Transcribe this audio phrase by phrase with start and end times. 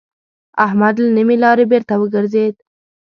[0.65, 2.55] احمد له نيمې لارې بېرته وګرځېد.